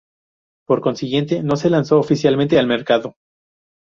[0.65, 3.17] Por consiguiente, no se lanzó oficialmente al mercado.